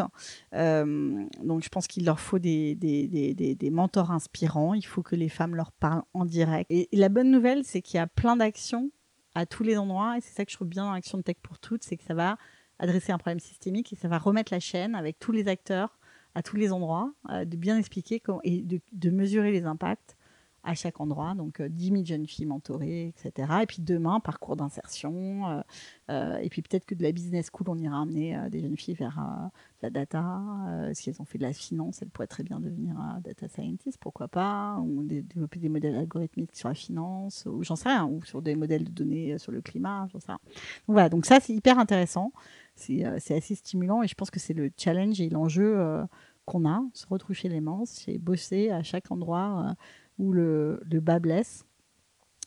[0.53, 4.73] donc je pense qu'il leur faut des, des, des, des, mentors inspirants.
[4.73, 6.71] Il faut que les femmes leur parlent en direct.
[6.71, 8.89] Et, la bonne nouvelle, c'est qu'il y a plein d'actions
[9.35, 10.17] à tous les endroits.
[10.17, 12.03] Et c'est ça que je trouve bien dans l'action de Tech pour toutes, c'est que
[12.03, 12.37] ça va
[12.79, 15.97] adresser un problème systémique et ça va remettre la chaîne avec tous les acteurs
[16.35, 20.14] à tous les endroits, euh, de bien expliquer et de, mesurer les impacts
[20.65, 21.35] à chaque endroit.
[21.35, 23.53] Donc, 10 000 jeunes filles mentorées, etc.
[23.61, 25.63] Et puis demain, parcours d'insertion.
[26.09, 29.51] et puis peut-être que de la business school, on ira amener des jeunes filles vers
[29.81, 30.41] la data.
[30.93, 34.27] si elles ont fait de la finance, elles pourraient très bien devenir data scientist, pourquoi
[34.27, 34.77] pas.
[34.79, 38.55] Ou développer des modèles algorithmiques sur la finance, ou j'en sais rien, ou sur des
[38.55, 40.39] modèles de données sur le climat, j'en sais rien.
[40.87, 42.31] Donc voilà, donc ça, c'est hyper intéressant.
[42.75, 46.05] C'est assez stimulant et je pense que c'est le challenge et l'enjeu
[46.45, 49.73] qu'on a, se retroucher les manches, c'est bosser à chaque endroit euh,
[50.17, 51.65] où le, le, bas blesse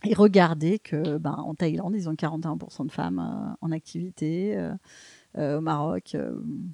[0.05, 4.57] et regarder que ben, en Thaïlande, ils ont 41% de femmes euh, en activité.
[4.57, 4.75] Euh,
[5.37, 6.17] au Maroc,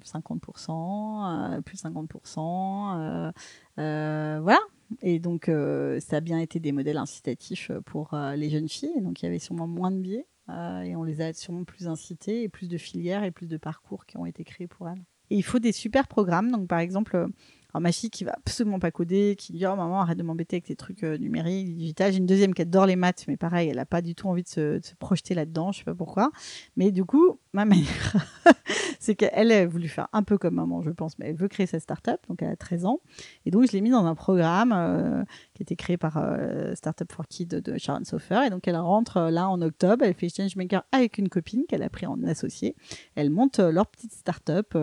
[0.03, 3.31] 50%, plus 50%.
[3.77, 4.59] voilà.
[5.01, 5.51] Et donc,
[5.99, 9.01] ça a bien été des modèles incitatifs pour les jeunes filles.
[9.01, 10.25] Donc, il y avait sûrement moins de biais.
[10.49, 14.07] et on les a sûrement plus incitées et plus de filières et plus de parcours
[14.07, 15.03] qui ont été créés pour elles.
[15.29, 16.51] Et il faut des super programmes.
[16.51, 17.27] Donc, par exemple, euh,
[17.75, 20.55] alors, ma fille qui va absolument pas coder, qui dit Oh maman, arrête de m'embêter
[20.55, 22.13] avec tes trucs euh, numériques, digital.
[22.13, 24.43] J'ai une deuxième qui adore les maths, mais pareil, elle a pas du tout envie
[24.43, 26.31] de se, projeter là-dedans, je sais pas pourquoi.
[26.77, 28.15] Mais du coup, ma manière,
[29.01, 31.65] c'est qu'elle a voulu faire un peu comme maman, je pense, mais elle veut créer
[31.65, 33.01] sa start-up, donc elle a 13 ans.
[33.45, 36.13] Et donc, je l'ai mis dans un programme euh, qui a été créé par
[36.75, 38.43] Startup for Kids de Sharon Sofer.
[38.47, 41.89] Et donc, elle rentre là en octobre, elle fait Changemaker avec une copine qu'elle a
[41.89, 42.73] pris en associé.
[43.15, 44.77] Elle monte leur petite start-up.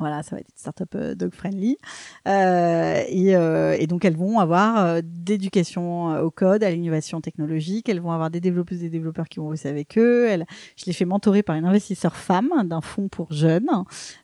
[0.00, 1.78] Voilà, ça va être une startup euh, dog friendly.
[2.26, 7.20] Euh, et, euh, et, donc elles vont avoir euh, d'éducation euh, au code, à l'innovation
[7.20, 7.88] technologique.
[7.88, 10.26] Elles vont avoir des développeuses et des développeurs qui vont bosser avec eux.
[10.26, 13.70] Elle, je l'ai fait mentorer par une investisseur femme d'un fonds pour jeunes.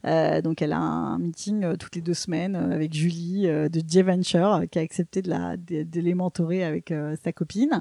[0.07, 4.63] Euh, donc elle a un meeting toutes les deux semaines avec Julie de J Venture
[4.73, 7.81] qui a accepté de, la, de, de les mentorer avec sa copine.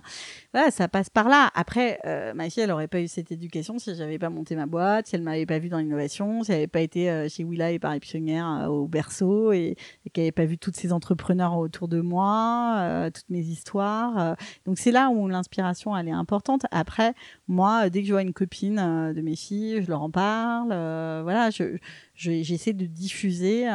[0.54, 1.50] Voilà, ça passe par là.
[1.56, 2.00] Après,
[2.36, 5.16] ma fille, elle aurait pas eu cette éducation si j'avais pas monté ma boîte, si
[5.16, 8.00] elle m'avait pas vu dans l'innovation, si elle avait pas été chez Willa par les
[8.00, 12.02] pionnières euh, au berceau et, et qui n'avait pas vu tous ces entrepreneurs autour de
[12.02, 14.18] moi, euh, toutes mes histoires.
[14.20, 14.36] Euh.
[14.66, 16.66] donc c'est là où l'inspiration elle est importante.
[16.72, 17.14] Après,
[17.48, 18.76] moi, dès que je vois une copine
[19.16, 20.70] de mes filles, je leur en parle.
[20.70, 21.78] voilà, je
[22.20, 23.66] j'essaie de diffuser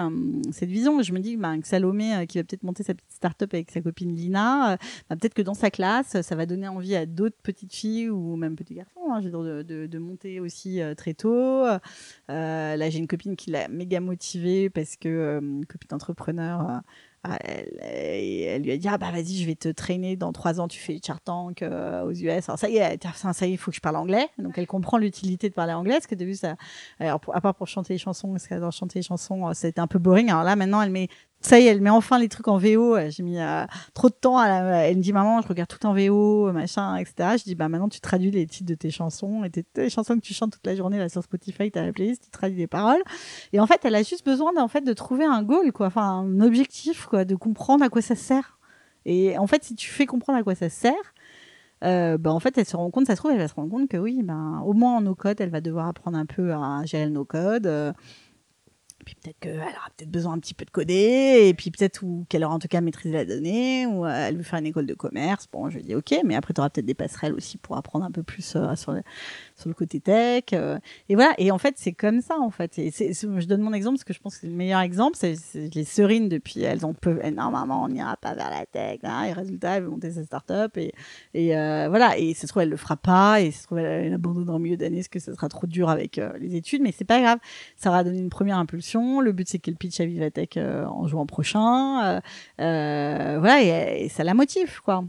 [0.52, 1.02] cette vision.
[1.02, 3.80] Je me dis bah, que Salomé, qui va peut-être monter sa petite start-up avec sa
[3.80, 4.76] copine Lina,
[5.08, 8.36] bah, peut-être que dans sa classe, ça va donner envie à d'autres petites filles ou
[8.36, 11.64] même petits garçons hein, de, de, de, monter aussi très tôt.
[12.28, 16.78] là, j'ai une copine qui l'a méga motivée parce que euh, copine entrepreneur, euh,
[17.40, 20.68] elle, elle, lui a dit ah bah vas-y je vais te traîner dans trois ans
[20.68, 23.70] tu fais Shark Tank euh, aux US alors ça y est ça y est faut
[23.70, 24.28] que je parle anglais.
[24.38, 26.56] Donc elle comprend l'utilité de parler anglais parce que début ça
[26.98, 29.86] alors à part pour chanter les chansons parce qu'elle adore chanter les chansons c'était un
[29.86, 30.30] peu boring.
[30.30, 31.08] Alors là maintenant elle met
[31.44, 32.96] ça y est, elle met enfin les trucs en VO.
[33.10, 34.88] J'ai mis euh, trop de temps la...
[34.88, 37.36] Elle me dit, maman, je regarde tout en VO, machin, etc.
[37.38, 39.42] Je dis, bah maintenant, tu traduis les titres de tes chansons
[39.76, 42.30] les chansons que tu chantes toute la journée là sur Spotify, t'as la playlist, tu
[42.30, 43.02] traduis les paroles.
[43.52, 46.20] Et en fait, elle a juste besoin en fait de trouver un goal, quoi, enfin
[46.20, 48.58] un objectif, quoi, de comprendre à quoi ça sert.
[49.04, 51.14] Et en fait, si tu fais comprendre à quoi ça sert,
[51.84, 53.70] euh, bah en fait, elle se rend compte, ça se trouve, elle va se rendre
[53.70, 56.82] compte que oui, ben, au moins en no-code, elle va devoir apprendre un peu à
[56.84, 57.66] gérer le no-code.
[57.66, 57.92] Euh,
[59.04, 62.44] puis peut-être qu'elle aura peut-être besoin un petit peu de coder, et puis peut-être qu'elle
[62.44, 64.94] aura en tout cas maîtrisé la donnée, ou euh, elle veut faire une école de
[64.94, 65.46] commerce.
[65.52, 68.04] Bon, je lui dis ok, mais après tu auras peut-être des passerelles aussi pour apprendre
[68.04, 70.44] un peu plus euh, sur, le, côté tech.
[70.52, 70.78] Euh.
[71.08, 71.34] et voilà.
[71.38, 72.78] Et en fait, c'est comme ça en fait.
[72.78, 75.16] Et je donne mon exemple parce que je pense que c'est le meilleur exemple.
[75.16, 75.36] C'est,
[75.74, 79.00] les serines depuis, elles ont peu, normalement on n'ira pas vers la tech.
[79.02, 80.92] Hein, et résultat, elles vont monter sa start-up et,
[81.34, 82.18] et voilà.
[82.18, 84.56] Et ça se trouve elle le fera pas, et ça se trouve elle, elle abandonnera
[84.56, 87.20] au milieu d'année parce que ça sera trop dur avec les études, mais c'est pas
[87.20, 87.38] grave.
[87.76, 91.06] Ça aura donné une première impulsion le but, c'est qu'elle pitch à Vivatech euh, en
[91.06, 92.04] juin prochain.
[92.04, 92.20] Euh,
[92.60, 93.62] euh, voilà,
[93.98, 95.04] et, ça la motive, quoi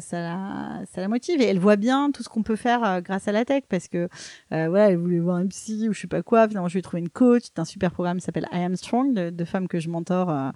[0.00, 1.40] ça la, motive.
[1.40, 3.88] Et elle voit bien tout ce qu'on peut faire euh, grâce à la tech parce
[3.88, 4.08] que
[4.52, 6.48] euh, voilà elle voulait voir un psy ou je sais pas quoi.
[6.48, 7.42] Finalement je vais trouver une coach.
[7.44, 10.50] C'est un super programme qui s'appelle I Am Strong de, femmes que je mentor euh,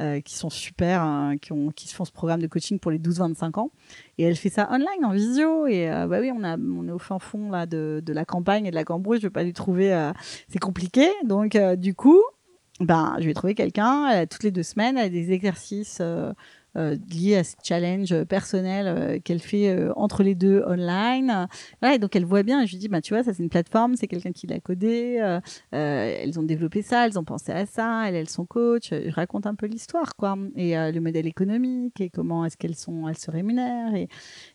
[0.00, 2.98] euh, qui sont super hein, qui qui se font ce programme de coaching pour les
[2.98, 3.70] 12-25 ans.
[4.18, 5.66] Et elle fait ça online en visio.
[5.66, 8.66] Et bah oui on a on est au fin fond là de, de la campagne
[8.66, 9.18] et de la cambrouille.
[9.18, 10.10] Je vais pas lui trouver
[10.48, 11.08] c'est compliqué.
[11.24, 12.20] Donc du coup
[12.80, 14.26] ben je vais trouver quelqu'un.
[14.26, 16.32] Toutes les deux semaines elle a des exercices euh,
[16.74, 21.48] liées à ce challenge personnel euh, qu'elle fait euh, entre les deux online.
[21.80, 22.62] Voilà, et donc elle voit bien.
[22.62, 24.60] Et je lui dis, bah tu vois, ça c'est une plateforme, c'est quelqu'un qui l'a
[24.60, 25.18] codé.
[25.20, 28.08] Euh, elles ont développé ça, elles ont pensé à ça.
[28.08, 28.90] Elles, elles sont coach.
[28.90, 33.08] Je raconte un peu l'histoire, quoi, et le modèle économique et comment est-ce qu'elles sont,
[33.08, 33.94] elles se rémunèrent.
[33.94, 34.08] Et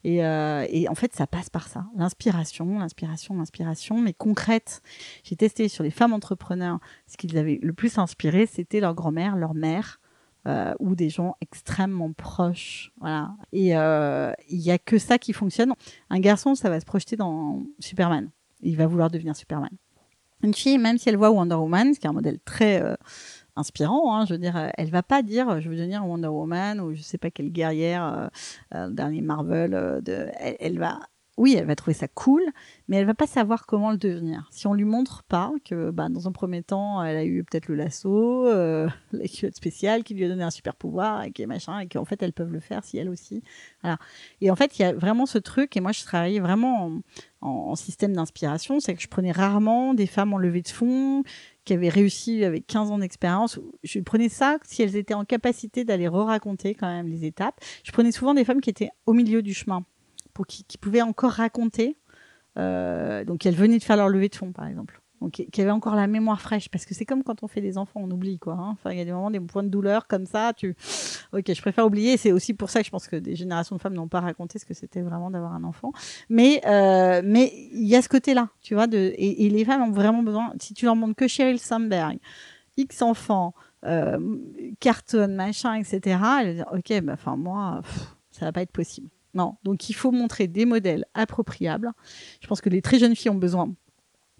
[0.03, 4.81] et, et en fait, ça passe par ça, l'inspiration, l'inspiration, l'inspiration, mais concrète.
[5.23, 6.79] J'ai testé sur les femmes entrepreneurs.
[7.07, 9.99] Ce qu'ils avaient le plus inspiré, c'était leur grand-mère, leur mère
[10.47, 12.91] euh, ou des gens extrêmement proches.
[12.99, 13.31] Voilà.
[13.51, 15.73] Et euh, il y a que ça qui fonctionne.
[16.09, 18.29] Un garçon, ça va se projeter dans Superman.
[18.61, 19.71] Il va vouloir devenir Superman.
[20.43, 22.95] Une fille, même si elle voit Wonder Woman, ce qui est un modèle très euh,
[23.55, 24.15] inspirant.
[24.15, 27.01] Hein, je veux dire, elle va pas dire je veux devenir Wonder Woman ou je
[27.01, 28.29] sais pas quelle guerrière,
[28.75, 29.73] euh, dernier Marvel.
[30.59, 30.99] elle, va
[31.37, 32.41] oui, elle va trouver ça cool,
[32.87, 34.47] mais elle va pas savoir comment le devenir.
[34.51, 37.67] Si on lui montre pas que, bah, dans un premier temps, elle a eu peut-être
[37.67, 41.45] le lasso, euh, la culotte spéciale qui lui a donné un super pouvoir et qui
[41.45, 43.43] machin, et qu'en fait elles peuvent le faire si elles aussi.
[44.41, 46.85] Et en fait, il y a vraiment ce truc, et moi je travaillais vraiment
[47.41, 51.23] en, en système d'inspiration, c'est que je prenais rarement des femmes en levée de fond
[51.65, 53.59] qui avaient réussi avec 15 ans d'expérience.
[53.83, 57.59] Je prenais ça si elles étaient en capacité d'aller re-raconter quand même les étapes.
[57.83, 59.83] Je prenais souvent des femmes qui étaient au milieu du chemin
[60.35, 61.97] pour qui, pouvaient encore raconter.
[62.57, 65.01] Euh, donc, elles venaient de faire leur levée de fond, par exemple.
[65.21, 66.67] Donc, qui avaient encore la mémoire fraîche.
[66.69, 68.53] Parce que c'est comme quand on fait des enfants, on oublie, quoi.
[68.53, 68.71] Hein.
[68.73, 70.51] Enfin, il y a des moments, des points de douleur comme ça.
[70.53, 70.75] Tu,
[71.31, 72.17] ok, je préfère oublier.
[72.17, 74.59] C'est aussi pour ça que je pense que des générations de femmes n'ont pas raconté
[74.59, 75.93] ce que c'était vraiment d'avoir un enfant.
[76.29, 78.87] Mais, euh, mais il y a ce côté-là, tu vois.
[78.91, 80.51] Et, les femmes ont vraiment besoin.
[80.59, 82.17] Si tu leur montres que Sheryl Sandberg,
[82.75, 83.53] X enfants,
[83.85, 84.19] euh,
[84.81, 86.19] carton, machin, etc.
[86.41, 87.81] Elles disent, ok, bah, enfin moi,
[88.31, 89.07] ça va pas être possible.
[89.35, 91.91] Non, donc il faut montrer des modèles appropriables.
[92.41, 93.73] Je pense que les très jeunes filles ont besoin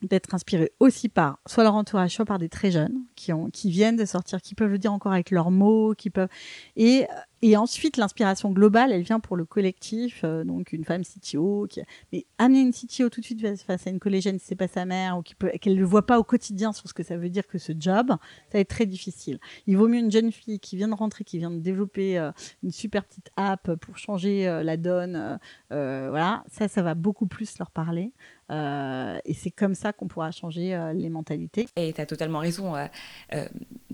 [0.02, 4.06] d'être inspirées aussi par soit leur entourage, soit par des très jeunes qui, viennent de
[4.06, 6.30] sortir, qui peuvent le dire encore avec leurs mots, qui peuvent
[6.76, 7.08] et
[7.48, 11.68] et ensuite, l'inspiration globale, elle vient pour le collectif, euh, donc une femme CTO.
[11.70, 11.80] Qui...
[12.12, 14.84] Mais amener une CTO tout de suite face à une collégienne, si c'est pas sa
[14.86, 17.60] mère, ou qu'elle ne voit pas au quotidien sur ce que ça veut dire que
[17.60, 19.38] ce job, ça va être très difficile.
[19.68, 22.32] Il vaut mieux une jeune fille qui vient de rentrer, qui vient de développer euh,
[22.64, 25.38] une super petite app pour changer euh, la donne.
[25.70, 28.12] voilà, ça, ça va beaucoup plus leur parler.
[28.50, 31.68] et c'est comme ça qu'on pourra changer les mentalités.
[31.76, 32.74] Et tu as totalement raison.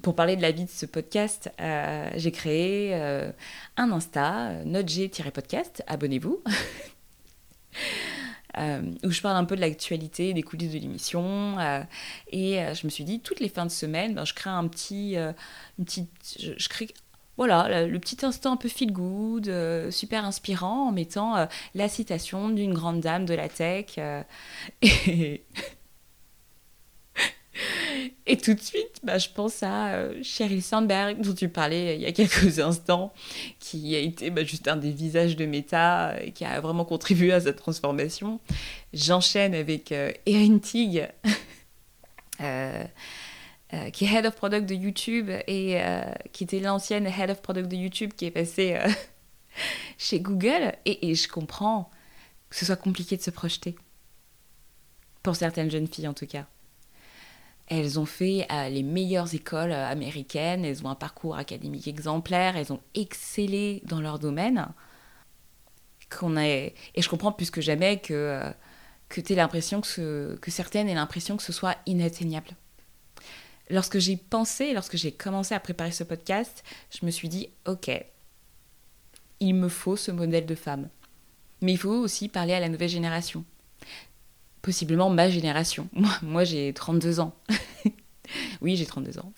[0.02, 1.52] pour parler de la vie de ce podcast,
[2.16, 2.94] j'ai créé
[3.78, 6.42] un Insta, notg-podcast, abonnez-vous.
[8.58, 11.58] Euh, où je parle un peu de l'actualité, des coulisses de l'émission.
[11.60, 11.84] Euh,
[12.32, 14.68] et euh, je me suis dit, toutes les fins de semaine, ben, je crée un
[14.68, 15.16] petit.
[15.80, 15.86] une
[16.38, 16.86] je.
[17.38, 19.50] Voilà, le petit instant un peu feel good,
[19.90, 23.98] super inspirant, en mettant la citation d'une grande dame de la tech.
[28.28, 32.02] et tout de suite, bah, je pense à euh, Sheryl Sandberg, dont tu parlais il
[32.02, 33.14] y a quelques instants,
[33.60, 37.34] qui a été bah, juste un des visages de Meta et qui a vraiment contribué
[37.34, 38.40] à sa transformation.
[38.94, 41.08] J'enchaîne avec euh, Erin Tig,
[42.42, 42.84] euh,
[43.92, 45.80] qui est Head of Product de YouTube et
[46.34, 48.78] qui était l'ancienne Head of Product de YouTube qui est passée
[49.98, 50.74] chez Google.
[50.84, 51.90] Et je comprends
[52.50, 53.76] que ce soit compliqué de se projeter.
[55.24, 56.48] Pour certaines jeunes filles en tout cas.
[57.74, 62.58] Elles ont fait euh, les meilleures écoles euh, américaines, elles ont un parcours académique exemplaire,
[62.58, 64.68] elles ont excellé dans leur domaine.
[66.10, 66.36] Qu'on.
[66.36, 68.52] Et je comprends plus que jamais que, euh,
[69.08, 72.50] que l'impression que, que certaines aient l'impression que ce soit inatteignable.
[73.70, 77.90] Lorsque j'ai pensé, lorsque j'ai commencé à préparer ce podcast, je me suis dit, ok,
[79.40, 80.90] il me faut ce modèle de femme.
[81.62, 83.46] Mais il faut aussi parler à la nouvelle génération
[84.62, 85.88] possiblement ma génération.
[85.94, 87.34] Moi, moi j'ai 32 ans.
[88.62, 89.34] oui, j'ai 32 ans.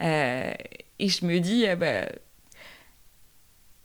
[0.00, 0.52] Euh,
[0.98, 2.08] et je me dis, euh, bah,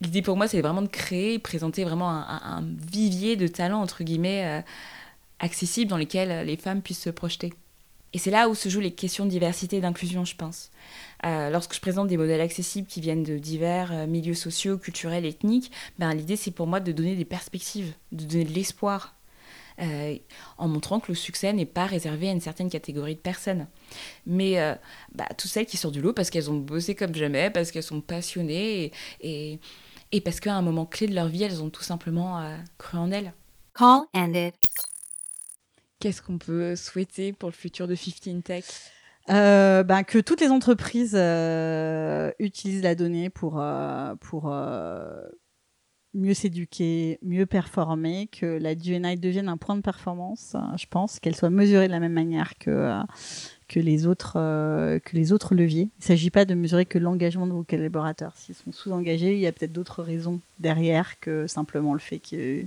[0.02, 4.46] l'idée pour moi, c'est vraiment de créer, présenter vraiment un, vivier de talents, entre guillemets,
[4.46, 4.62] euh,
[5.40, 7.54] accessibles dans lesquels les femmes puissent se projeter.
[8.16, 10.70] Et c'est là où se jouent les questions de diversité et d'inclusion, je pense.
[11.24, 16.14] lorsque je présente des modèles accessibles qui viennent de divers milieux sociaux, culturels, ethniques, ben,
[16.14, 19.16] l'idée c'est pour moi de donner des perspectives, de donner de l'espoir
[19.82, 20.18] euh,
[20.58, 23.68] en montrant que le succès n'est pas réservé à une certaine catégorie de personnes.
[24.26, 24.76] Mais euh,
[25.14, 27.84] bah, toutes celles qui sortent du lot parce qu'elles ont bossé comme jamais, parce qu'elles
[27.84, 29.60] sont passionnées et,
[30.12, 32.98] et, parce qu'à un moment clé de leur vie, elles ont tout simplement euh, cru
[32.98, 33.34] en elles.
[33.74, 34.54] Call ended.
[36.00, 38.66] Qu'est-ce qu'on peut souhaiter pour le futur de 15 Tech?
[39.28, 41.16] Ben, que toutes les entreprises
[42.40, 43.64] utilisent la donnée pour,
[44.20, 44.54] pour
[46.14, 51.20] mieux s'éduquer, mieux performer, que la DNI devienne un point de performance, euh, je pense,
[51.20, 53.02] qu'elle soit mesurée de la même manière que, euh,
[53.68, 55.90] que, les, autres, euh, que les autres leviers.
[56.00, 58.34] Il ne s'agit pas de mesurer que l'engagement de vos collaborateurs.
[58.36, 62.66] S'ils sont sous-engagés, il y a peut-être d'autres raisons derrière que simplement le fait que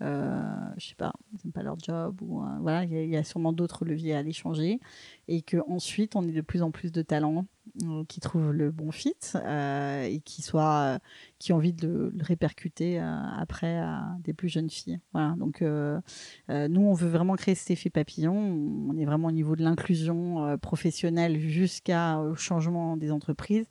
[0.00, 0.42] euh,
[0.76, 3.84] je sais pas, ils n'aiment pas leur job ou voilà, il y, a sûrement d'autres
[3.84, 4.78] leviers à aller changer
[5.26, 7.46] et que ensuite on ait de plus en plus de talents
[7.82, 11.00] euh, qui trouvent le bon fit euh, et qui soient
[11.40, 15.00] qui ont envie de le, répercuter après à des plus jeunes filles.
[15.12, 18.34] Voilà, donc nous on veut vraiment créer cet effet papillon.
[18.34, 23.66] On est vraiment au niveau de l'inclusion professionnelle jusqu'au changement des entreprises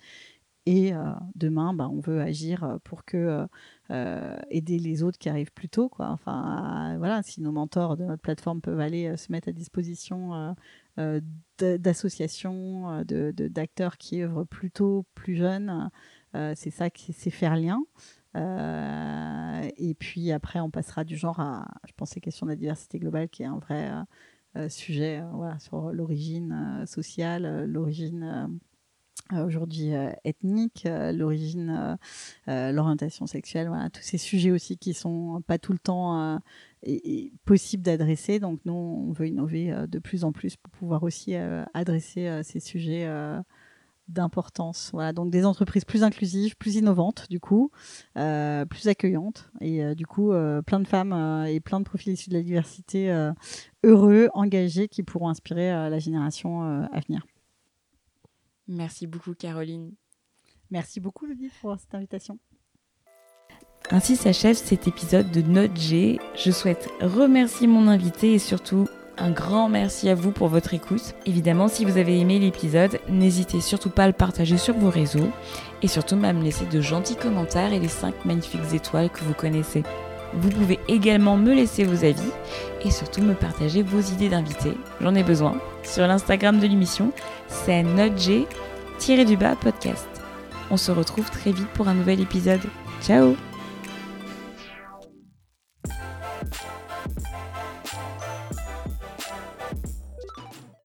[0.66, 0.91] et
[1.36, 3.47] demain, bah, on veut agir pour que
[3.90, 5.90] aider les autres qui arrivent plus tôt.
[5.90, 6.10] Quoi.
[6.10, 10.56] Enfin, voilà, si nos mentors de notre plateforme peuvent aller se mettre à disposition
[11.58, 15.90] d'associations, de, d'acteurs qui œuvrent plus tôt, plus jeunes,
[16.34, 17.82] c'est ça qui c'est faire lien.
[18.36, 23.00] et puis après, on passera du genre à, je pense, les questions de la diversité
[23.00, 23.90] globale, qui est un vrai
[24.58, 28.60] euh, sujet euh, sur l'origine euh, sociale, l'origine
[29.32, 29.92] aujourd'hui
[30.24, 31.98] ethnique, l'origine,
[32.48, 36.42] l'orientation sexuelle, voilà, tous ces sujets aussi qui sont pas tout le temps
[37.46, 38.40] possibles d'adresser.
[38.40, 41.36] Donc nous, on veut innover de plus en plus pour pouvoir aussi
[41.74, 43.08] adresser ces sujets
[44.08, 44.90] d'importance.
[44.94, 47.72] Voilà, donc des entreprises plus inclusives, plus innovantes du coup,
[48.18, 51.14] euh, plus accueillantes et euh, du coup euh, plein de femmes
[51.48, 53.10] et plein de profils issus de la diversité
[53.84, 57.26] heureux, engagés qui pourront inspirer la génération à venir.
[58.68, 59.93] Merci beaucoup Caroline.
[60.70, 62.39] Merci beaucoup Lydie pour cette invitation.
[63.89, 66.20] Ainsi s'achève cet épisode de Note G.
[66.36, 68.88] Je souhaite remercier mon invité et surtout
[69.18, 71.15] un grand merci à vous pour votre écoute.
[71.26, 75.30] Évidemment, si vous avez aimé l'épisode, n'hésitez surtout pas à le partager sur vos réseaux
[75.82, 79.34] et surtout à me laisser de gentils commentaires et les 5 magnifiques étoiles que vous
[79.34, 79.84] connaissez.
[80.38, 82.32] Vous pouvez également me laisser vos avis
[82.84, 84.78] et surtout me partager vos idées d'invités.
[85.02, 85.58] J'en ai besoin.
[85.84, 87.12] Sur l'Instagram de l'émission,
[87.48, 88.48] c'est notg-podcast.
[90.70, 92.62] On se retrouve très vite pour un nouvel épisode.
[93.02, 93.36] Ciao